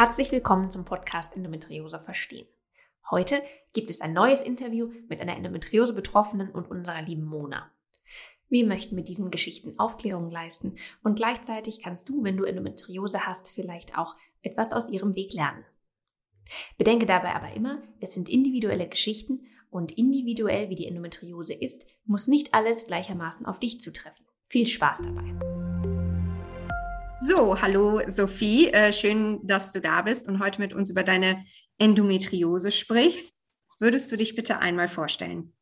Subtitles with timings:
[0.00, 2.46] Herzlich willkommen zum Podcast Endometriose verstehen.
[3.10, 3.42] Heute
[3.74, 7.70] gibt es ein neues Interview mit einer Endometriose-Betroffenen und unserer lieben Mona.
[8.48, 13.52] Wir möchten mit diesen Geschichten Aufklärung leisten und gleichzeitig kannst du, wenn du Endometriose hast,
[13.52, 15.66] vielleicht auch etwas aus ihrem Weg lernen.
[16.78, 22.26] Bedenke dabei aber immer, es sind individuelle Geschichten und individuell wie die Endometriose ist, muss
[22.26, 24.24] nicht alles gleichermaßen auf dich zutreffen.
[24.48, 25.59] Viel Spaß dabei!
[27.32, 31.44] So, hallo Sophie, äh, schön, dass du da bist und heute mit uns über deine
[31.78, 33.32] Endometriose sprichst.
[33.78, 35.54] Würdest du dich bitte einmal vorstellen?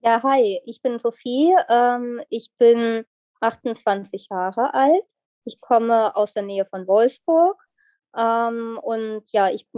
[0.00, 1.54] Ja, hi, ich bin Sophie.
[1.68, 3.04] Ähm, ich bin
[3.42, 5.04] 28 Jahre alt.
[5.44, 7.62] Ich komme aus der Nähe von Wolfsburg.
[8.16, 9.68] Ähm, und ja, ich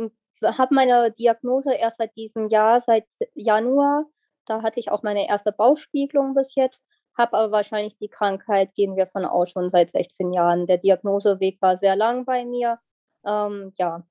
[0.40, 4.04] habe meine Diagnose erst seit diesem Jahr, seit Januar.
[4.46, 6.80] Da hatte ich auch meine erste Bauchspiegelung bis jetzt
[7.16, 10.66] habe aber wahrscheinlich die Krankheit, gehen wir von aus, schon seit 16 Jahren.
[10.66, 12.78] Der Diagnoseweg war sehr lang bei mir.
[13.24, 14.06] Ähm, ja.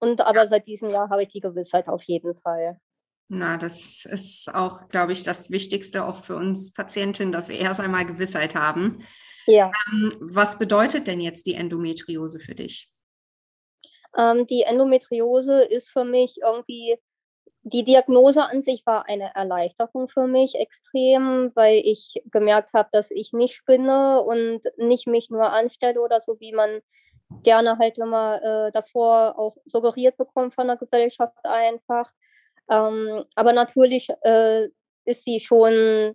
[0.00, 2.80] Und aber seit diesem Jahr habe ich die Gewissheit auf jeden Fall.
[3.28, 7.80] Na, das ist auch, glaube ich, das Wichtigste auch für uns Patientinnen, dass wir erst
[7.80, 9.04] einmal Gewissheit haben.
[9.46, 9.70] Ja.
[9.90, 12.92] Ähm, was bedeutet denn jetzt die Endometriose für dich?
[14.18, 16.98] Ähm, die Endometriose ist für mich irgendwie
[17.64, 23.10] die Diagnose an sich war eine Erleichterung für mich extrem, weil ich gemerkt habe, dass
[23.10, 26.80] ich nicht spinne und nicht mich nur anstelle oder so, wie man
[27.42, 32.10] gerne halt immer äh, davor auch suggeriert bekommt von der Gesellschaft einfach.
[32.68, 34.68] Ähm, aber natürlich äh,
[35.04, 36.14] ist sie schon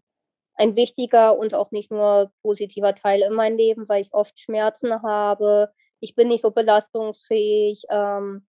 [0.56, 5.02] ein wichtiger und auch nicht nur positiver Teil in meinem Leben, weil ich oft Schmerzen
[5.02, 5.72] habe.
[6.00, 7.84] Ich bin nicht so belastungsfähig.
[7.90, 8.46] Ähm,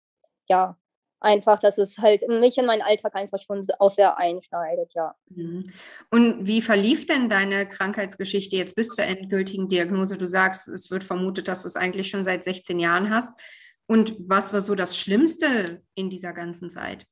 [0.48, 0.77] ja,
[1.20, 5.14] einfach, dass es halt mich in meinen Alltag einfach schon auch sehr einschneidet, ja.
[5.28, 5.70] Mhm.
[6.11, 10.17] Und wie verlief denn deine Krankheitsgeschichte jetzt bis zur endgültigen Diagnose?
[10.17, 13.39] Du sagst, es wird vermutet, dass du es eigentlich schon seit 16 Jahren hast.
[13.86, 17.07] Und was war so das Schlimmste in dieser ganzen Zeit?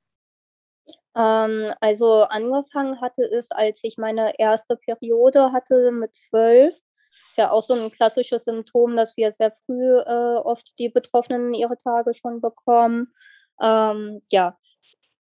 [1.16, 6.74] Ähm, also angefangen hatte es, als ich meine erste Periode hatte mit zwölf.
[6.74, 11.54] Ist ja auch so ein klassisches Symptom, dass wir sehr früh äh, oft die Betroffenen
[11.54, 13.12] ihre Tage schon bekommen.
[13.60, 14.58] Ähm, ja,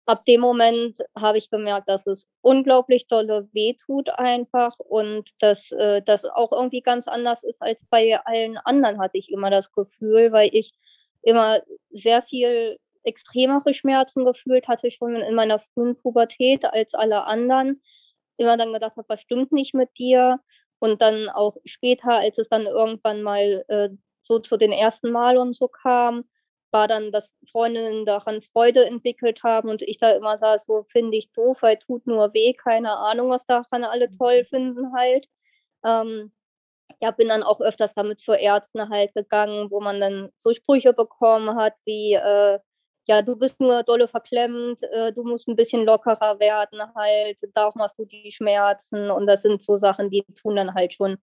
[0.07, 6.03] ab dem Moment habe ich gemerkt, dass es unglaublich dolle wehtut einfach und dass äh,
[6.03, 10.33] das auch irgendwie ganz anders ist als bei allen anderen, hatte ich immer das Gefühl,
[10.33, 10.73] weil ich
[11.23, 17.83] immer sehr viel extremere Schmerzen gefühlt hatte, schon in meiner frühen Pubertät als alle anderen.
[18.37, 20.41] Immer dann gedacht habe, was stimmt nicht mit dir?
[20.79, 23.91] Und dann auch später, als es dann irgendwann mal äh,
[24.23, 26.25] so zu den ersten Mal und so kam,
[26.73, 31.17] war dann, dass Freundinnen daran Freude entwickelt haben und ich da immer sah, so finde
[31.17, 34.47] ich doof, weil tut nur weh, keine Ahnung, was daran alle toll mhm.
[34.47, 35.27] finden halt.
[35.85, 36.33] Ähm,
[37.01, 40.93] ja, bin dann auch öfters damit zur Ärzten halt gegangen, wo man dann so Sprüche
[40.93, 42.59] bekommen hat, wie, äh,
[43.07, 47.73] ja, du bist nur dolle verklemmt, äh, du musst ein bisschen lockerer werden halt, da
[47.75, 51.19] machst du die Schmerzen und das sind so Sachen, die tun dann halt schon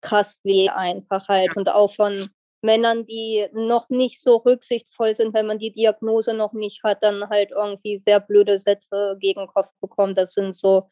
[0.00, 2.28] krass weh einfach halt und auch von
[2.66, 7.28] Männern, die noch nicht so rücksichtsvoll sind, wenn man die Diagnose noch nicht hat, dann
[7.30, 10.18] halt irgendwie sehr blöde Sätze gegen den Kopf bekommt.
[10.18, 10.88] Das sind so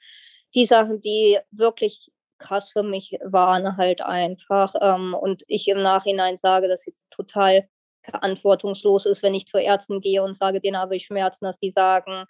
[0.55, 4.75] die Sachen, die wirklich krass für mich waren halt einfach.
[4.81, 7.69] Ähm, und ich im Nachhinein sage, dass es total
[8.03, 11.71] verantwortungslos ist, wenn ich zu Ärzten gehe und sage, denen habe ich Schmerzen, dass die
[11.71, 12.25] sagen,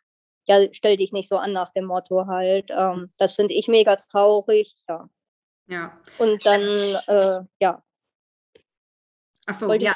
[0.47, 2.71] ja, stell dich nicht so an nach dem Motto halt.
[2.71, 5.09] Ähm, das finde ich mega traurig, ja.
[5.67, 5.99] Ja.
[6.19, 6.61] Und dann,
[7.07, 7.83] äh, ja,
[9.47, 9.95] Ach so, ja.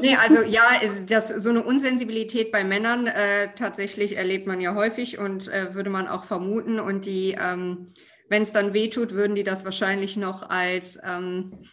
[0.00, 4.74] Nee, also ja, äh, das, so eine Unsensibilität bei Männern äh, tatsächlich erlebt man ja
[4.74, 6.78] häufig und äh, würde man auch vermuten.
[6.78, 7.92] Und die, ähm,
[8.28, 11.64] wenn es dann wehtut, würden die das wahrscheinlich noch als ähm,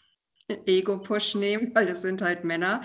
[0.66, 2.82] Ego-Push nehmen, weil es sind halt Männer.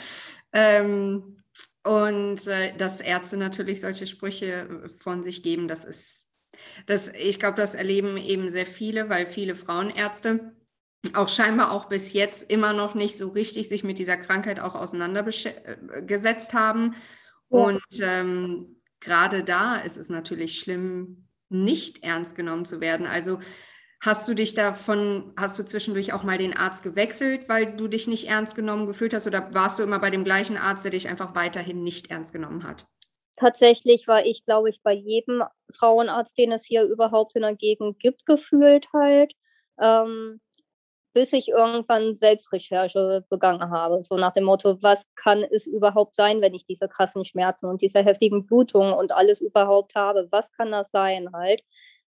[0.52, 1.42] Ähm,
[1.82, 6.26] und äh, dass Ärzte natürlich solche Sprüche von sich geben, das ist,
[6.86, 10.52] das, ich glaube, das erleben eben sehr viele, weil viele Frauenärzte
[11.14, 14.74] auch scheinbar auch bis jetzt immer noch nicht so richtig sich mit dieser Krankheit auch
[14.74, 16.94] auseinandergesetzt haben.
[17.50, 17.58] Ja.
[17.58, 23.06] Und ähm, gerade da ist es natürlich schlimm, nicht ernst genommen zu werden.
[23.06, 23.38] Also
[24.00, 28.06] hast du dich davon, hast du zwischendurch auch mal den Arzt gewechselt, weil du dich
[28.06, 31.08] nicht ernst genommen gefühlt hast oder warst du immer bei dem gleichen Arzt, der dich
[31.08, 32.86] einfach weiterhin nicht ernst genommen hat?
[33.36, 35.42] Tatsächlich war ich, glaube ich, bei jedem
[35.74, 39.34] Frauenarzt, den es hier überhaupt in der Gegend gibt, gefühlt halt.
[39.78, 40.40] Ähm,
[41.16, 44.04] bis ich irgendwann Selbstrecherche begangen habe.
[44.04, 47.80] So nach dem Motto, was kann es überhaupt sein, wenn ich diese krassen Schmerzen und
[47.80, 50.28] diese heftigen Blutungen und alles überhaupt habe?
[50.30, 51.62] Was kann das sein halt?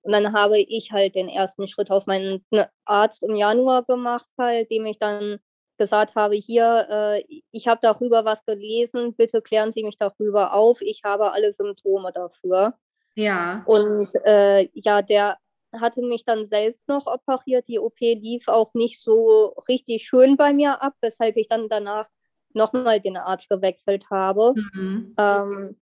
[0.01, 2.43] Und dann habe ich halt den ersten Schritt auf meinen
[2.87, 5.37] Arzt im Januar gemacht, halt, dem ich dann
[5.77, 10.81] gesagt habe, hier, äh, ich habe darüber was gelesen, bitte klären Sie mich darüber auf,
[10.81, 12.73] ich habe alle Symptome dafür.
[13.17, 13.65] Ja.
[13.67, 15.37] Und äh, ja, der
[15.81, 17.69] hatte mich dann selbst noch operiert.
[17.69, 22.09] Die OP lief auch nicht so richtig schön bei mir ab, weshalb ich dann danach
[22.53, 24.55] nochmal den Arzt gewechselt habe.
[24.55, 25.15] Mhm.
[25.19, 25.77] Ähm,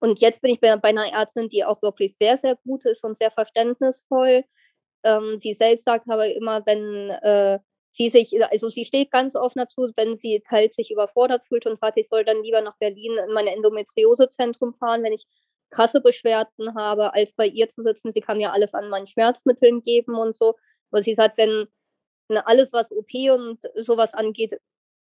[0.00, 3.04] und jetzt bin ich bei, bei, einer Ärztin, die auch wirklich sehr, sehr gut ist
[3.04, 4.44] und sehr verständnisvoll.
[5.02, 7.58] Ähm, sie selbst sagt aber immer, wenn äh,
[7.92, 11.78] sie sich, also sie steht ganz offen dazu, wenn sie halt sich überfordert fühlt und
[11.78, 15.26] sagt, ich soll dann lieber nach Berlin in mein Endometriosezentrum fahren, wenn ich
[15.74, 18.12] krasse Beschwerden habe, als bei ihr zu sitzen.
[18.12, 20.54] Sie kann ja alles an meinen Schmerzmitteln geben und so.
[20.90, 21.66] Aber sie sagt, wenn
[22.28, 24.58] ne, alles, was OP und sowas angeht,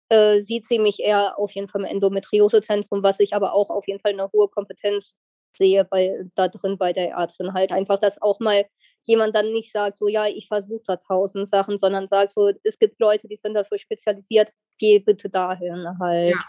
[0.09, 3.87] äh, sieht sie mich eher auf jeden Fall im Endometriosezentrum, was ich aber auch auf
[3.87, 5.15] jeden Fall eine hohe Kompetenz
[5.57, 7.71] sehe bei, da drin bei der Ärztin halt.
[7.71, 8.65] Einfach, dass auch mal
[9.03, 12.77] jemand dann nicht sagt, so ja, ich versuche da tausend Sachen, sondern sagt so, es
[12.79, 16.35] gibt Leute, die sind dafür spezialisiert, geh bitte dahin halt.
[16.35, 16.43] Ja.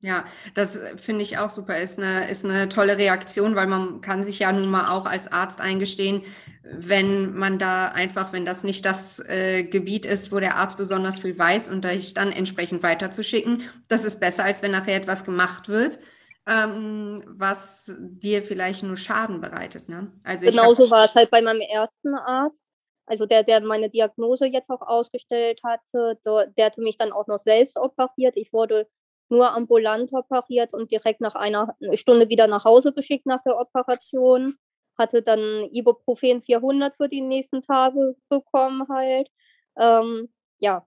[0.00, 1.78] Ja, das finde ich auch super.
[1.78, 5.30] Ist eine, ist eine tolle Reaktion, weil man kann sich ja nun mal auch als
[5.32, 6.22] Arzt eingestehen,
[6.62, 11.20] wenn man da einfach, wenn das nicht das äh, Gebiet ist, wo der Arzt besonders
[11.20, 15.68] viel weiß und dich dann entsprechend weiterzuschicken, das ist besser, als wenn nachher etwas gemacht
[15.68, 15.98] wird,
[16.46, 19.88] ähm, was dir vielleicht nur Schaden bereitet.
[19.88, 20.12] Ne?
[20.24, 22.62] Also Genauso war es halt bei meinem ersten Arzt.
[23.06, 27.38] Also der, der meine Diagnose jetzt auch ausgestellt hatte, der hatte mich dann auch noch
[27.38, 28.36] selbst operiert.
[28.36, 28.88] Ich wurde
[29.28, 34.54] nur ambulant operiert und direkt nach einer Stunde wieder nach Hause geschickt nach der Operation.
[34.98, 39.28] Hatte dann Ibuprofen 400 für die nächsten Tage bekommen halt.
[39.76, 40.86] Ähm, ja,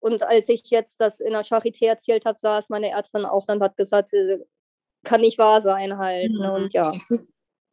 [0.00, 3.62] und als ich jetzt das in der Charité erzählt habe, saß meine Ärztin auch dann
[3.62, 4.38] hat gesagt, äh,
[5.04, 6.30] kann nicht wahr sein halt.
[6.32, 6.52] Ne?
[6.52, 6.92] Und ja.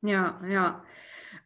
[0.01, 0.83] Ja, ja.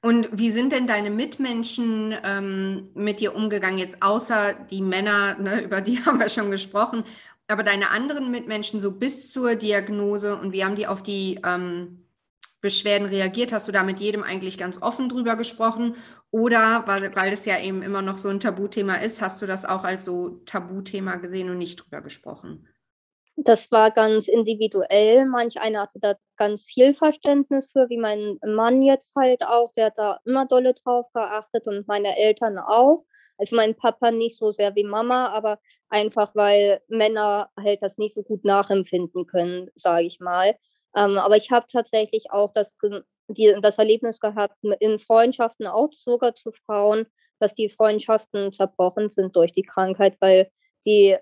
[0.01, 5.62] Und wie sind denn deine Mitmenschen ähm, mit dir umgegangen, jetzt außer die Männer, ne,
[5.62, 7.03] über die haben wir schon gesprochen,
[7.51, 12.06] aber deine anderen Mitmenschen so bis zur Diagnose und wie haben die auf die ähm,
[12.62, 13.51] Beschwerden reagiert?
[13.51, 15.95] Hast du da mit jedem eigentlich ganz offen drüber gesprochen?
[16.30, 19.65] Oder, weil, weil es ja eben immer noch so ein Tabuthema ist, hast du das
[19.65, 22.68] auch als so Tabuthema gesehen und nicht drüber gesprochen?
[23.36, 25.25] Das war ganz individuell.
[25.25, 29.72] Manch einer hatte da ganz viel Verständnis für, wie mein Mann jetzt halt auch.
[29.74, 33.06] Der hat da immer dolle drauf geachtet und meine Eltern auch.
[33.38, 35.60] Also mein Papa nicht so sehr wie Mama, aber
[35.90, 40.56] einfach weil Männer halt das nicht so gut nachempfinden können, sage ich mal.
[40.96, 42.76] Ähm, aber ich habe tatsächlich auch das,
[43.28, 47.06] die, das Erlebnis gehabt in Freundschaften, auch sogar zu Frauen,
[47.40, 50.50] dass die Freundschaften zerbrochen sind durch die Krankheit, weil
[50.88, 51.18] die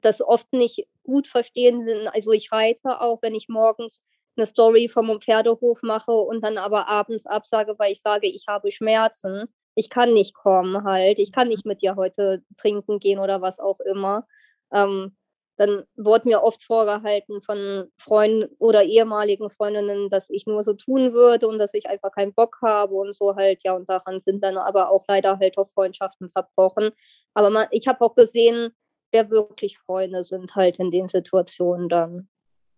[0.00, 2.08] das oft nicht gut verstehen.
[2.08, 4.02] Also ich reite auch, wenn ich morgens
[4.36, 8.70] eine Story vom Pferdehof mache und dann aber abends absage, weil ich sage, ich habe
[8.70, 13.40] Schmerzen ich kann nicht kommen halt, ich kann nicht mit dir heute trinken gehen oder
[13.42, 14.26] was auch immer.
[14.72, 15.16] Ähm,
[15.56, 21.12] dann wurde mir oft vorgehalten von Freunden oder ehemaligen Freundinnen, dass ich nur so tun
[21.12, 24.42] würde und dass ich einfach keinen Bock habe und so halt, ja, und daran sind
[24.42, 26.90] dann aber auch leider halt auch Freundschaften zerbrochen.
[27.34, 28.74] Aber man, ich habe auch gesehen,
[29.12, 32.28] wer wirklich Freunde sind halt in den Situationen dann.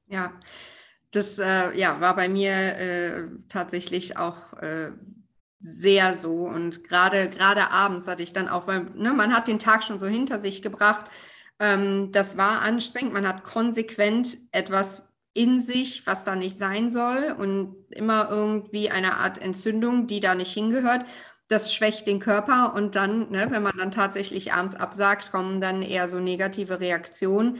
[0.06, 0.38] Ja,
[1.16, 4.92] das äh, ja, war bei mir äh, tatsächlich auch äh,
[5.60, 6.46] sehr so.
[6.46, 10.06] Und gerade abends hatte ich dann auch, weil ne, man hat den Tag schon so
[10.06, 11.10] hinter sich gebracht.
[11.58, 13.12] Ähm, das war anstrengend.
[13.12, 19.16] Man hat konsequent etwas in sich, was da nicht sein soll und immer irgendwie eine
[19.16, 21.04] Art Entzündung, die da nicht hingehört.
[21.49, 25.82] Das schwächt den Körper und dann, ne, wenn man dann tatsächlich abends absagt, kommen dann
[25.82, 27.58] eher so negative Reaktionen.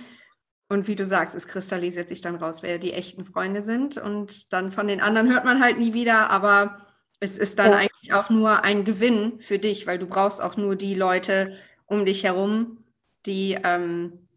[0.68, 3.99] Und wie du sagst, es kristallisiert sich dann raus, wer die echten Freunde sind.
[3.99, 6.87] Und dann von den anderen hört man halt nie wieder, aber
[7.20, 7.78] es ist dann ja.
[7.78, 11.56] eigentlich auch nur ein Gewinn für dich, weil du brauchst auch nur die Leute
[11.87, 12.85] um dich herum,
[13.26, 14.28] die ähm,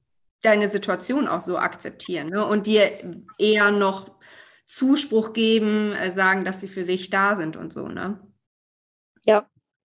[0.41, 2.45] deine Situation auch so akzeptieren ne?
[2.45, 4.19] und dir eher noch
[4.65, 8.19] Zuspruch geben, äh, sagen, dass sie für sich da sind und so, ne?
[9.25, 9.49] Ja.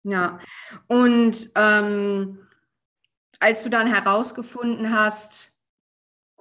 [0.02, 0.38] Ja.
[0.88, 2.48] Und ähm,
[3.38, 5.51] als du dann herausgefunden hast,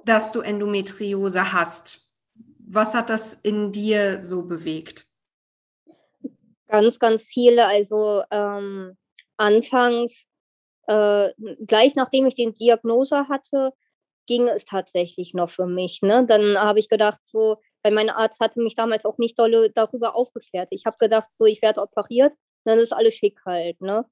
[0.05, 2.11] dass du Endometriose hast,
[2.57, 5.05] was hat das in dir so bewegt?
[6.67, 7.65] Ganz, ganz viele.
[7.65, 8.97] Also ähm,
[9.37, 10.25] anfangs,
[10.87, 11.29] äh,
[11.65, 13.73] gleich nachdem ich die Diagnose hatte,
[14.25, 16.01] ging es tatsächlich noch für mich.
[16.01, 16.25] Ne?
[16.25, 20.15] Dann habe ich gedacht, so, weil mein Arzt hatte mich damals auch nicht dolle darüber
[20.15, 20.69] aufgeklärt.
[20.71, 23.81] Ich habe gedacht, so, ich werde operiert, dann ist alles schick halt.
[23.81, 24.05] Ne?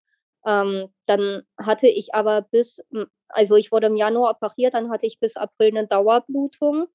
[0.46, 2.82] Ähm, dann hatte ich aber bis,
[3.30, 6.88] also ich wurde im Januar operiert, dann hatte ich bis April eine Dauerblutung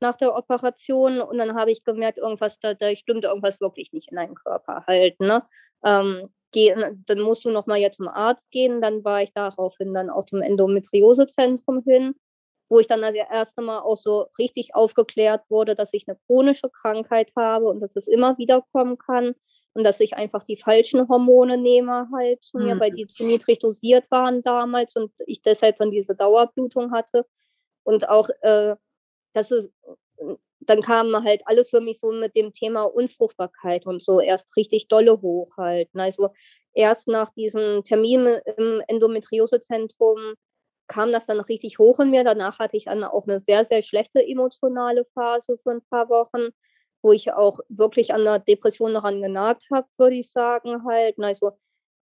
[0.00, 4.10] nach der Operation und dann habe ich gemerkt, irgendwas, da, da stimmt irgendwas wirklich nicht
[4.10, 5.18] in deinem Körper halt.
[5.20, 5.44] Ne?
[5.84, 6.74] Ähm, geh,
[7.06, 8.80] dann musst du nochmal jetzt zum Arzt gehen.
[8.82, 12.14] Dann war ich daraufhin dann auch zum Endometriosezentrum hin.
[12.68, 16.70] wo ich dann das erste Mal auch so richtig aufgeklärt wurde, dass ich eine chronische
[16.70, 19.34] Krankheit habe und dass es immer wieder kommen kann
[19.74, 22.80] und dass ich einfach die falschen Hormone nehme halt zu mir, mhm.
[22.80, 27.26] weil die zu niedrig dosiert waren damals und ich deshalb dann diese Dauerblutung hatte
[27.84, 28.76] und auch, äh,
[29.32, 29.70] dass es,
[30.60, 34.88] dann kam halt alles für mich so mit dem Thema Unfruchtbarkeit und so erst richtig
[34.88, 35.88] dolle hoch halt.
[35.94, 36.30] Also
[36.74, 40.34] erst nach diesem Termin im Endometriosezentrum
[40.86, 42.24] kam das dann richtig hoch in mir.
[42.24, 46.50] Danach hatte ich dann auch eine sehr, sehr schlechte emotionale Phase für ein paar Wochen,
[47.02, 51.18] wo ich auch wirklich an der Depression daran genagt habe, würde ich sagen halt.
[51.18, 51.58] Also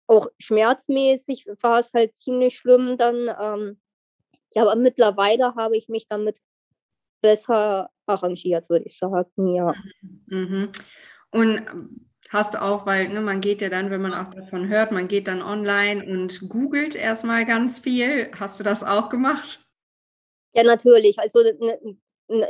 [0.07, 3.29] auch schmerzmäßig war es halt ziemlich schlimm dann.
[3.39, 3.79] Ähm,
[4.53, 6.39] ja, aber mittlerweile habe ich mich damit
[7.21, 9.73] besser arrangiert, würde ich sagen, ja.
[10.27, 10.71] Mhm.
[11.31, 11.61] Und
[12.31, 15.07] Hast du auch, weil ne, man geht ja dann, wenn man auch davon hört, man
[15.07, 18.29] geht dann online und googelt erstmal ganz viel.
[18.39, 19.61] Hast du das auch gemacht?
[20.53, 21.17] Ja, natürlich.
[21.17, 21.79] Also ne,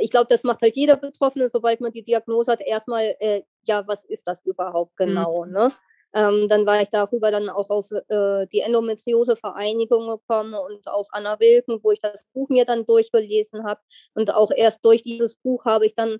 [0.00, 3.86] ich glaube, das macht halt jeder Betroffene, sobald man die Diagnose hat, erstmal, äh, ja,
[3.86, 5.44] was ist das überhaupt genau?
[5.44, 5.52] Mhm.
[5.52, 5.72] Ne?
[6.12, 11.38] Ähm, dann war ich darüber dann auch auf äh, die Endometriose-Vereinigung gekommen und auf Anna
[11.38, 13.80] Wilken, wo ich das Buch mir dann durchgelesen habe.
[14.14, 16.18] Und auch erst durch dieses Buch habe ich dann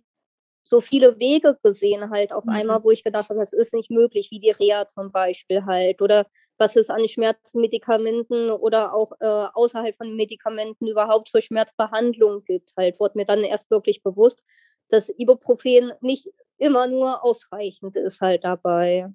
[0.70, 2.52] so viele Wege gesehen halt auf mhm.
[2.52, 6.00] einmal, wo ich gedacht habe, das ist nicht möglich, wie die Reha zum Beispiel halt
[6.00, 6.26] oder
[6.58, 13.00] was es an Schmerzmedikamenten oder auch äh, außerhalb von Medikamenten überhaupt zur Schmerzbehandlung gibt halt,
[13.00, 14.44] wurde mir dann erst wirklich bewusst,
[14.88, 19.08] dass Ibuprofen nicht immer nur ausreichend ist halt dabei.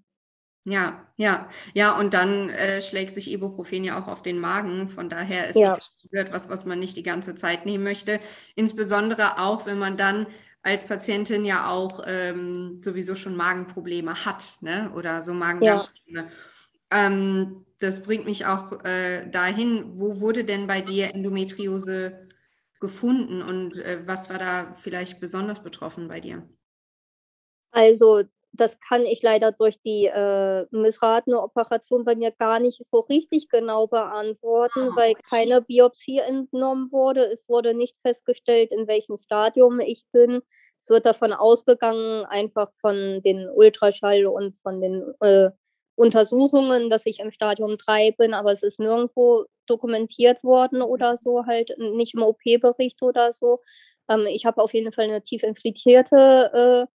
[0.65, 4.89] Ja, ja, ja, und dann äh, schlägt sich Ibuprofen ja auch auf den Magen.
[4.89, 5.75] Von daher ist ja.
[5.75, 8.19] das etwas, was man nicht die ganze Zeit nehmen möchte.
[8.55, 10.25] Insbesondere auch, wenn man dann
[10.65, 14.91] als Patientin ja auch ähm, sowieso schon Magenprobleme hat, ne?
[14.95, 16.31] Oder so Magen-Darm-Probleme.
[16.91, 17.05] Ja.
[17.05, 22.27] Ähm, das bringt mich auch äh, dahin, wo wurde denn bei dir Endometriose
[22.79, 26.49] gefunden und äh, was war da vielleicht besonders betroffen bei dir?
[27.69, 28.23] Also
[28.55, 33.49] das kann ich leider durch die äh, missratene Operation bei mir gar nicht so richtig
[33.49, 37.25] genau beantworten, oh, weil keine Biopsie entnommen wurde.
[37.25, 40.41] Es wurde nicht festgestellt, in welchem Stadium ich bin.
[40.81, 45.49] Es wird davon ausgegangen, einfach von den Ultraschall und von den äh,
[45.95, 51.45] Untersuchungen, dass ich im Stadium 3 bin, aber es ist nirgendwo dokumentiert worden oder so,
[51.45, 53.61] halt nicht im OP-Bericht oder so.
[54.09, 56.94] Ähm, ich habe auf jeden Fall eine tief infiltrierte äh,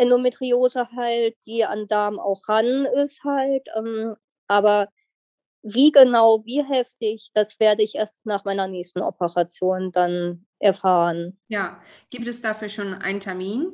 [0.00, 3.68] Endometriose halt, die an Darm auch ran ist halt.
[3.76, 4.16] Ähm,
[4.48, 4.88] aber
[5.62, 11.38] wie genau, wie heftig, das werde ich erst nach meiner nächsten Operation dann erfahren.
[11.48, 11.80] Ja,
[12.10, 13.72] gibt es dafür schon einen Termin?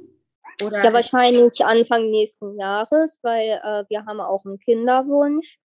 [0.64, 0.82] Oder?
[0.82, 5.58] Ja, wahrscheinlich Anfang nächsten Jahres, weil äh, wir haben auch einen Kinderwunsch.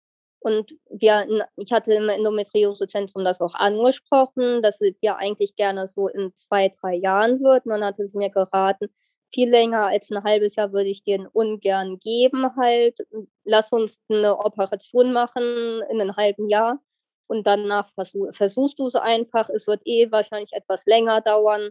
[0.43, 6.35] Und wir, ich hatte im Endometriosezentrum das auch angesprochen, dass wir eigentlich gerne so in
[6.35, 7.67] zwei, drei Jahren wird.
[7.67, 8.89] Man hatte es mir geraten,
[9.33, 12.99] viel länger als ein halbes Jahr würde ich dir ungern geben halt.
[13.45, 16.81] Lass uns eine Operation machen in einem halben Jahr
[17.27, 19.49] und danach versuch, versuchst du es einfach.
[19.51, 21.71] Es wird eh wahrscheinlich etwas länger dauern.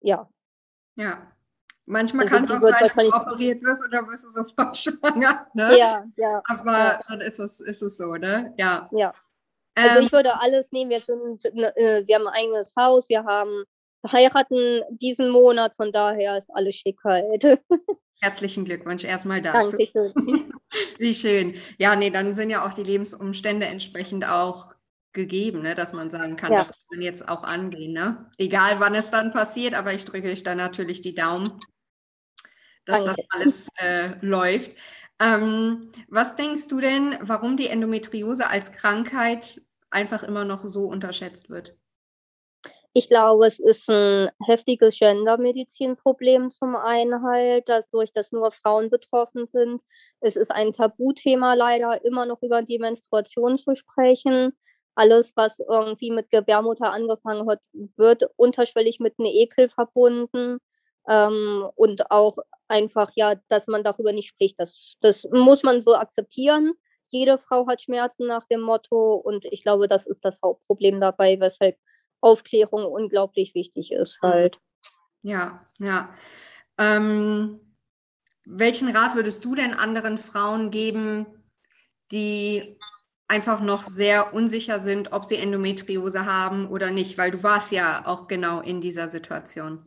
[0.00, 0.28] Ja.
[0.96, 1.32] Ja.
[1.86, 5.46] Manchmal also kann es auch sein, dass du operiert wirst oder wirst du sofort schwanger.
[5.54, 5.78] Ne?
[5.78, 6.42] Ja, ja.
[6.44, 7.00] Aber ja.
[7.08, 8.54] dann ist es, ist es so, ne?
[8.58, 8.88] Ja.
[8.92, 9.12] Ja.
[9.74, 10.90] Also ähm, ich würde alles nehmen.
[10.90, 13.64] Wir sind, äh, wir haben ein eigenes Haus, wir haben
[14.06, 17.44] heiraten diesen Monat, von daher ist alles schick halt.
[18.22, 19.76] Herzlichen Glückwunsch erstmal dazu.
[19.76, 20.52] Dankeschön.
[20.98, 21.54] Wie schön.
[21.78, 24.66] Ja, nee, dann sind ja auch die Lebensumstände entsprechend auch
[25.12, 26.58] gegeben, ne, dass man sagen kann, ja.
[26.58, 27.92] das kann man jetzt auch angehen.
[27.92, 28.30] Ne?
[28.38, 31.60] Egal wann es dann passiert, aber ich drücke euch dann natürlich die Daumen,
[32.84, 33.22] dass Danke.
[33.28, 34.72] das alles äh, läuft.
[35.18, 41.50] Ähm, was denkst du denn, warum die Endometriose als Krankheit einfach immer noch so unterschätzt
[41.50, 41.76] wird?
[42.92, 49.46] Ich glaube, es ist ein heftiges Gendermedizinproblem zum einen halt, dadurch, dass nur Frauen betroffen
[49.46, 49.80] sind.
[50.20, 54.52] Es ist ein Tabuthema leider, immer noch über die Menstruation zu sprechen.
[54.96, 57.60] Alles, was irgendwie mit Gebärmutter angefangen hat,
[57.96, 60.58] wird unterschwellig mit einem Ekel verbunden.
[61.08, 64.58] Ähm, und auch einfach, ja, dass man darüber nicht spricht.
[64.58, 66.72] Das, das muss man so akzeptieren.
[67.08, 71.40] Jede Frau hat Schmerzen nach dem Motto und ich glaube, das ist das Hauptproblem dabei,
[71.40, 71.76] weshalb
[72.20, 74.58] Aufklärung unglaublich wichtig ist halt.
[75.22, 76.14] Ja, ja.
[76.78, 77.60] Ähm,
[78.44, 81.26] welchen Rat würdest du denn anderen Frauen geben,
[82.10, 82.78] die
[83.28, 87.16] einfach noch sehr unsicher sind, ob sie Endometriose haben oder nicht?
[87.18, 89.86] Weil du warst ja auch genau in dieser Situation.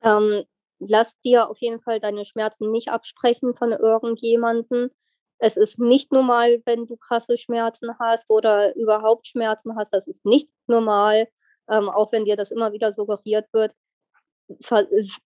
[0.00, 0.44] Ähm,
[0.78, 4.90] lass dir auf jeden Fall deine Schmerzen nicht absprechen von irgendjemandem
[5.38, 9.92] es ist nicht normal, wenn du krasse Schmerzen hast oder überhaupt Schmerzen hast.
[9.92, 11.28] Das ist nicht normal.
[11.70, 13.72] ähm, auch wenn dir das immer wieder suggeriert wird,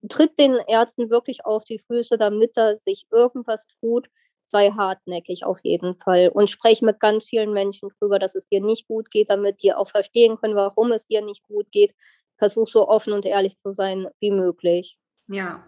[0.09, 4.09] tritt den Ärzten wirklich auf die Füße, damit da sich irgendwas tut.
[4.47, 8.61] Sei hartnäckig auf jeden Fall und sprech mit ganz vielen Menschen drüber, dass es dir
[8.61, 11.95] nicht gut geht, damit die auch verstehen können, warum es dir nicht gut geht.
[12.37, 14.99] Versuch so offen und ehrlich zu sein wie möglich.
[15.29, 15.65] Ja.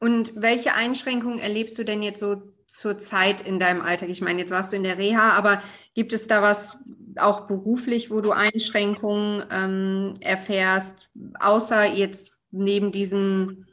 [0.00, 2.42] Und welche Einschränkungen erlebst du denn jetzt so
[2.78, 4.08] zur Zeit in deinem Alltag?
[4.08, 5.62] Ich meine, jetzt warst du in der Reha, aber
[5.94, 6.82] gibt es da was
[7.16, 13.66] auch beruflich, wo du Einschränkungen ähm, erfährst, außer jetzt neben diesen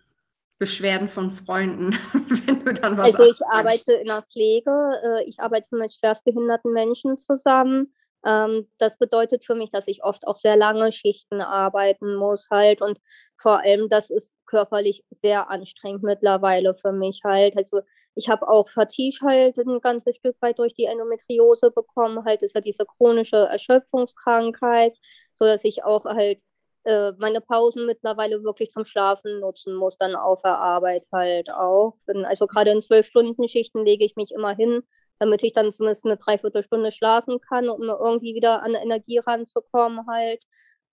[0.57, 1.91] Beschwerden von Freunden,
[2.45, 4.71] wenn du dann was Also ich arbeite in der Pflege,
[5.03, 7.93] äh, ich arbeite mit schwerstbehinderten Menschen zusammen.
[8.25, 12.81] Ähm, das bedeutet für mich, dass ich oft auch sehr lange Schichten arbeiten muss halt
[12.81, 12.99] und
[13.37, 17.55] vor allem das ist körperlich sehr anstrengend mittlerweile für mich halt.
[17.55, 17.81] Also
[18.15, 22.55] ich habe auch Fatigue halt ein ganzes Stück weit durch die Endometriose bekommen, halt ist
[22.55, 24.97] ja diese chronische Erschöpfungskrankheit,
[25.35, 26.39] so dass ich auch halt
[26.85, 31.97] äh, meine Pausen mittlerweile wirklich zum Schlafen nutzen muss, dann auf der Arbeit halt auch.
[32.25, 34.81] Also gerade in zwölf Stunden Schichten lege ich mich immer hin,
[35.19, 40.41] damit ich dann zumindest eine Dreiviertelstunde schlafen kann, um irgendwie wieder an Energie ranzukommen halt.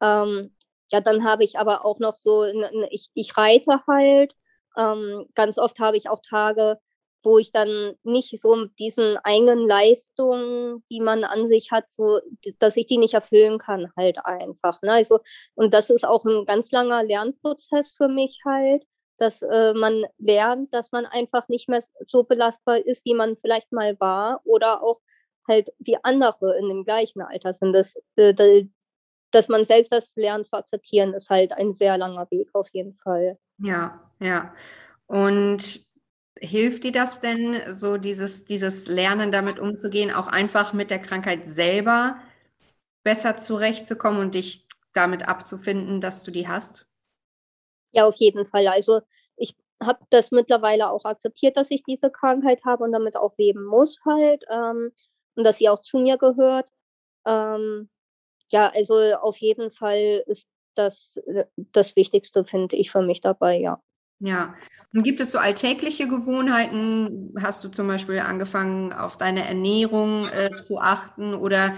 [0.01, 0.55] Ähm,
[0.91, 2.45] ja, dann habe ich aber auch noch so,
[2.91, 4.35] ich, ich reite halt.
[4.77, 6.79] Ähm, ganz oft habe ich auch Tage,
[7.27, 12.21] wo ich dann nicht so mit diesen eigenen Leistungen, die man an sich hat, so,
[12.61, 14.81] dass ich die nicht erfüllen kann, halt einfach.
[14.81, 14.93] Ne?
[14.93, 15.19] Also,
[15.57, 18.85] und das ist auch ein ganz langer Lernprozess für mich halt,
[19.19, 23.73] dass äh, man lernt, dass man einfach nicht mehr so belastbar ist, wie man vielleicht
[23.73, 25.01] mal war oder auch
[25.49, 27.73] halt wie andere in dem gleichen Alter sind.
[27.73, 28.67] Das, äh,
[29.33, 32.95] dass man selbst das lernt zu akzeptieren, ist halt ein sehr langer Weg auf jeden
[33.03, 33.37] Fall.
[33.59, 34.55] Ja, ja.
[35.09, 35.86] Und
[36.41, 41.45] Hilft dir das denn, so dieses, dieses Lernen damit umzugehen, auch einfach mit der Krankheit
[41.47, 42.19] selber
[43.05, 46.87] besser zurechtzukommen und dich damit abzufinden, dass du die hast?
[47.93, 48.67] Ja, auf jeden Fall.
[48.69, 49.01] Also
[49.37, 53.65] ich habe das mittlerweile auch akzeptiert, dass ich diese Krankheit habe und damit auch leben
[53.65, 54.93] muss halt ähm,
[55.35, 56.67] und dass sie auch zu mir gehört.
[57.27, 57.91] Ähm,
[58.51, 63.59] ja, also auf jeden Fall ist das äh, das Wichtigste, finde ich, für mich dabei,
[63.59, 63.83] ja.
[64.19, 64.55] Ja,
[64.95, 67.35] und gibt es so alltägliche Gewohnheiten?
[67.41, 71.73] Hast du zum Beispiel angefangen, auf deine Ernährung äh, zu achten oder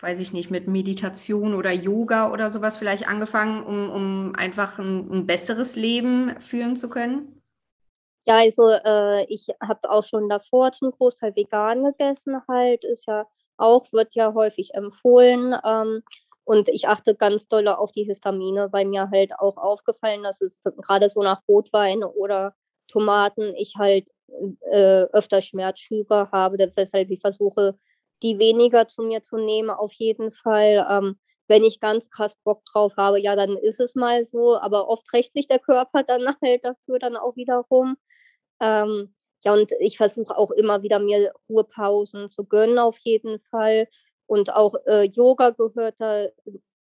[0.00, 5.10] weiß ich nicht, mit Meditation oder Yoga oder sowas vielleicht angefangen, um, um einfach ein,
[5.10, 7.40] ein besseres Leben führen zu können?
[8.24, 13.26] Ja, also äh, ich habe auch schon davor zum Großteil vegan gegessen, halt, ist ja
[13.56, 15.56] auch, wird ja häufig empfohlen.
[15.64, 16.02] Ähm,
[16.44, 20.60] und ich achte ganz doll auf die Histamine, weil mir halt auch aufgefallen, dass es
[20.62, 22.54] gerade so nach Rotwein oder
[22.88, 24.06] Tomaten ich halt
[24.70, 27.78] äh, öfter Schmerzschübe habe, weshalb ich versuche,
[28.22, 30.86] die weniger zu mir zu nehmen, auf jeden Fall.
[30.90, 34.88] Ähm, wenn ich ganz krass Bock drauf habe, ja, dann ist es mal so, aber
[34.88, 37.96] oft rächt sich der Körper dann halt dafür dann auch wiederum.
[38.60, 43.88] Ähm, ja, und ich versuche auch immer wieder mir Ruhepausen zu gönnen, auf jeden Fall.
[44.32, 46.24] Und auch äh, Yoga gehört da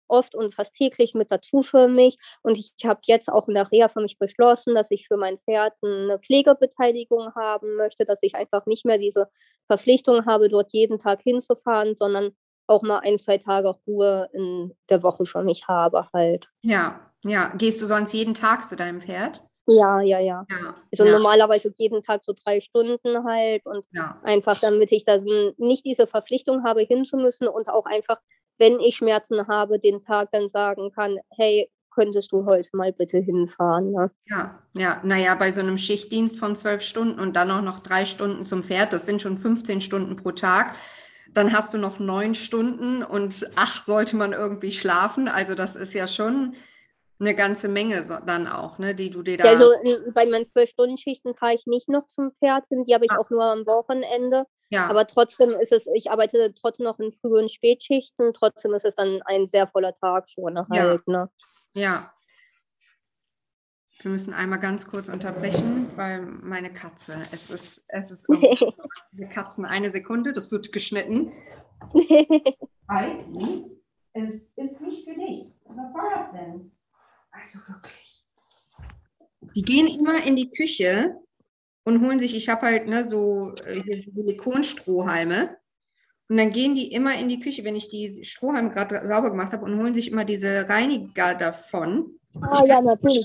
[0.09, 2.19] oft und fast täglich mit dazu für mich.
[2.43, 5.39] Und ich habe jetzt auch in der Reha für mich beschlossen, dass ich für mein
[5.39, 9.31] Pferd eine Pflegebeteiligung haben möchte, dass ich einfach nicht mehr diese
[9.69, 12.33] Verpflichtung habe, dort jeden Tag hinzufahren, sondern
[12.67, 16.47] auch mal ein, zwei Tage Ruhe in der Woche für mich habe halt.
[16.61, 17.55] Ja, ja.
[17.57, 19.45] Gehst du sonst jeden Tag zu deinem Pferd?
[19.71, 20.47] Ja, ja, ja.
[20.51, 21.13] ja also ja.
[21.13, 24.21] normalerweise jeden Tag so drei Stunden halt und ja.
[24.23, 25.25] einfach damit ich dann
[25.57, 28.21] nicht diese Verpflichtung habe, hinzumüssen und auch einfach,
[28.59, 33.19] wenn ich Schmerzen habe, den Tag dann sagen kann, hey, könntest du heute mal bitte
[33.19, 33.93] hinfahren.
[33.93, 34.11] Ne?
[34.27, 38.05] Ja, ja, naja, bei so einem Schichtdienst von zwölf Stunden und dann auch noch drei
[38.05, 40.75] Stunden zum Pferd, das sind schon 15 Stunden pro Tag.
[41.33, 45.29] Dann hast du noch neun Stunden und acht sollte man irgendwie schlafen.
[45.29, 46.55] Also das ist ja schon
[47.21, 49.45] eine ganze Menge so, dann auch, ne, die du dir da.
[49.45, 49.73] Also
[50.15, 53.19] bei meinen Zwölf-Stunden-Schichten fahre ich nicht noch zum Pferd hin, die habe ich ah.
[53.19, 54.47] auch nur am Wochenende.
[54.71, 54.87] Ja.
[54.89, 58.95] Aber trotzdem ist es, ich arbeite trotzdem noch in Früh- und Spätschichten, trotzdem ist es
[58.95, 61.03] dann ein sehr voller Tag schon halt.
[61.07, 61.13] Ja.
[61.13, 61.31] Ne?
[61.75, 62.13] ja.
[64.03, 68.27] Wir müssen einmal ganz kurz unterbrechen, weil meine Katze, es ist, es ist
[69.13, 71.33] diese Katzen, eine Sekunde, das wird geschnitten.
[72.87, 73.67] Weiß sie,
[74.15, 75.55] es ist nicht für dich.
[75.67, 76.73] Was soll das denn?
[77.31, 78.25] Also wirklich.
[79.57, 81.17] Die gehen immer in die Küche
[81.85, 85.57] und holen sich, ich habe halt ne, so äh, Silikonstrohhalme.
[86.29, 89.53] Und dann gehen die immer in die Küche, wenn ich die Strohhalme gerade sauber gemacht
[89.53, 92.21] habe, und holen sich immer diese Reiniger davon.
[92.41, 93.25] Ah ja, natürlich.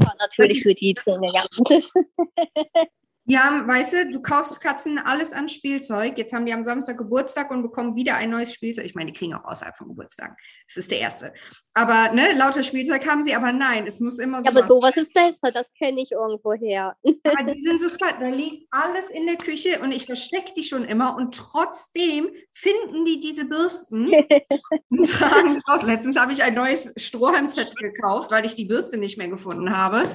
[0.00, 1.44] Ja, natürlich für die Zähne, ja.
[3.28, 6.16] Ja, weißt du, du kaufst Katzen alles an Spielzeug.
[6.16, 8.84] Jetzt haben die am Samstag Geburtstag und bekommen wieder ein neues Spielzeug.
[8.84, 10.38] Ich meine, die kriegen auch außerhalb von Geburtstag.
[10.68, 11.32] Das ist der erste.
[11.74, 14.44] Aber, ne, lauter Spielzeug haben sie, aber nein, es muss immer so.
[14.44, 16.96] Ja, aber sowas ist besser, das kenne ich irgendwo her.
[17.24, 18.20] aber die sind so smart.
[18.20, 23.04] Da liegt alles in der Küche und ich verstecke die schon immer und trotzdem finden
[23.04, 24.06] die diese Bürsten
[24.88, 25.82] und tragen raus.
[25.82, 30.08] Letztens habe ich ein neues Strohhalmset gekauft, weil ich die Bürste nicht mehr gefunden habe.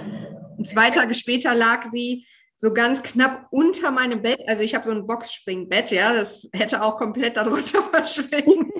[0.58, 2.26] Und zwei Tage später lag sie
[2.62, 4.48] so ganz knapp unter meinem Bett.
[4.48, 8.72] Also ich habe so ein Boxspringbett, ja, das hätte auch komplett darunter verschwinden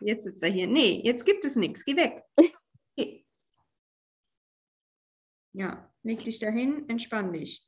[0.00, 0.68] Jetzt sitzt er hier.
[0.68, 1.84] Nee, jetzt gibt es nichts.
[1.84, 2.22] Geh weg.
[2.94, 3.24] Geh.
[5.54, 7.66] Ja, leg dich dahin, entspann dich.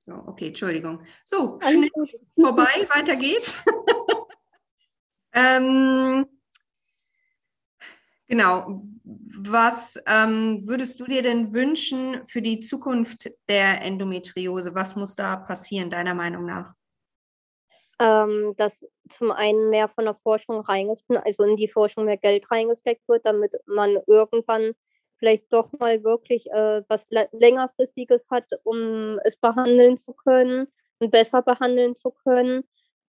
[0.00, 1.04] So, okay, Entschuldigung.
[1.24, 1.90] So, schnell
[2.36, 3.62] vorbei, weiter geht's.
[5.32, 6.26] ähm,
[8.26, 14.74] genau, was ähm, würdest du dir denn wünschen für die Zukunft der Endometriose?
[14.74, 16.74] Was muss da passieren, deiner Meinung nach?
[18.00, 22.50] Ähm, dass zum einen mehr von der Forschung reingesteckt, also in die Forschung mehr Geld
[22.50, 24.72] reingesteckt wird, damit man irgendwann
[25.16, 30.66] vielleicht doch mal wirklich äh, was längerfristiges hat, um es behandeln zu können
[30.98, 32.64] und besser behandeln zu können.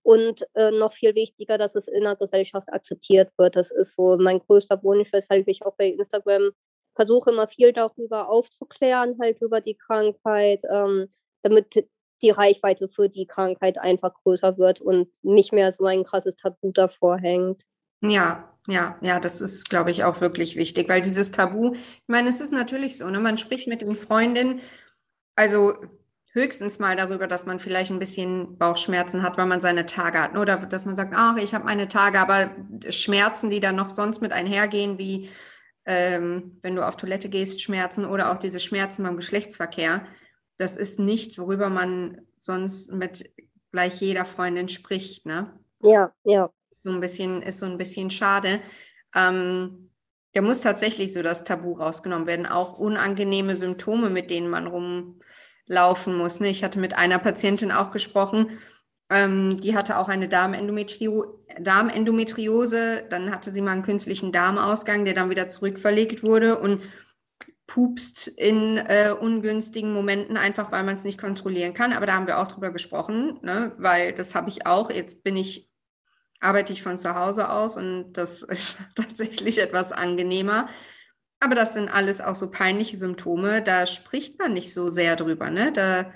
[0.06, 3.56] Und äh, noch viel wichtiger, dass es in der Gesellschaft akzeptiert wird.
[3.56, 6.52] Das ist so mein größter Wunsch, weshalb ich auch bei Instagram
[6.94, 11.08] versuche, immer viel darüber aufzuklären, halt über die Krankheit, ähm,
[11.42, 11.88] damit
[12.22, 16.72] die Reichweite für die Krankheit einfach größer wird und nicht mehr so ein krasses Tabu
[16.72, 17.64] davor hängt.
[18.02, 22.30] Ja, ja, ja, das ist, glaube ich, auch wirklich wichtig, weil dieses Tabu, ich meine,
[22.30, 24.62] es ist natürlich so, ne, man spricht mit den Freundinnen,
[25.36, 25.74] also
[26.36, 30.38] höchstens mal darüber, dass man vielleicht ein bisschen Bauchschmerzen hat, weil man seine Tage hat.
[30.38, 32.52] Oder dass man sagt, ach, ich habe meine Tage, aber
[32.90, 35.30] Schmerzen, die dann noch sonst mit einhergehen, wie
[35.86, 40.06] ähm, wenn du auf Toilette gehst, Schmerzen oder auch diese Schmerzen beim Geschlechtsverkehr,
[40.58, 43.32] das ist nichts, worüber man sonst mit
[43.72, 45.58] gleich jeder Freundin spricht, ne?
[45.82, 46.50] Ja, ja.
[46.72, 48.60] So ein bisschen, ist so ein bisschen schade.
[49.16, 49.90] Ähm,
[50.34, 52.46] da muss tatsächlich so das Tabu rausgenommen werden.
[52.46, 55.22] Auch unangenehme Symptome, mit denen man rum
[55.68, 56.40] laufen muss.
[56.40, 56.50] Ne?
[56.50, 58.60] Ich hatte mit einer Patientin auch gesprochen,
[59.10, 63.04] ähm, die hatte auch eine Darmendometrio Darmendometriose.
[63.10, 66.82] Dann hatte sie mal einen künstlichen Darmausgang, der dann wieder zurückverlegt wurde und
[67.68, 71.94] pupst in äh, ungünstigen Momenten, einfach weil man es nicht kontrollieren kann.
[71.94, 73.72] Aber da haben wir auch drüber gesprochen, ne?
[73.78, 74.92] weil das habe ich auch.
[74.92, 75.70] Jetzt bin ich,
[76.40, 80.68] arbeite ich von zu Hause aus und das ist tatsächlich etwas angenehmer.
[81.46, 85.52] Aber das sind alles auch so peinliche Symptome, da spricht man nicht so sehr drüber.
[85.52, 85.72] Ne?
[85.72, 86.12] Da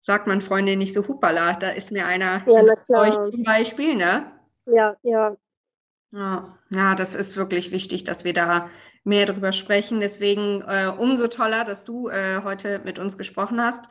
[0.00, 4.30] sagt man Freundin nicht so, hupala, da ist mir einer ja, euch zum Beispiel, ne?
[4.66, 5.38] Ja, ja.
[6.10, 8.68] Ja, ja, das ist wirklich wichtig, dass wir da
[9.04, 10.00] mehr drüber sprechen.
[10.00, 13.86] Deswegen äh, umso toller, dass du äh, heute mit uns gesprochen hast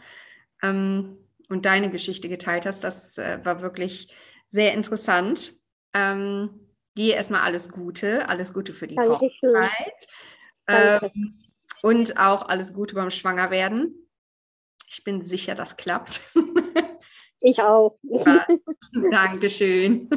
[0.61, 1.17] ähm,
[1.49, 2.83] und deine Geschichte geteilt hast.
[2.83, 5.53] Das äh, war wirklich sehr interessant.
[5.95, 6.62] Ähm,
[6.97, 9.55] dir erstmal alles Gute, alles Gute für die Dankeschön.
[9.55, 10.07] Hochzeit.
[10.67, 11.39] Ähm,
[11.81, 14.09] und auch alles Gute beim Schwangerwerden.
[14.89, 16.21] Ich bin sicher, das klappt.
[17.45, 17.99] Ich auch.
[18.03, 18.47] Ja,
[19.11, 20.09] Dankeschön.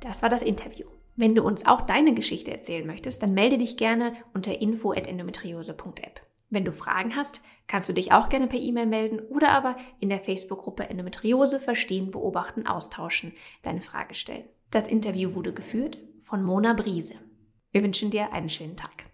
[0.00, 0.88] Das war das Interview.
[1.14, 6.20] Wenn du uns auch deine Geschichte erzählen möchtest, dann melde dich gerne unter info.endometriose.app.
[6.50, 10.08] Wenn du Fragen hast, kannst du dich auch gerne per E-Mail melden oder aber in
[10.08, 13.32] der Facebook-Gruppe Endometriose verstehen, beobachten, austauschen,
[13.62, 14.44] deine Frage stellen.
[14.70, 17.14] Das Interview wurde geführt von Mona Briese.
[17.70, 19.06] Wir wünschen dir einen schönen Tag.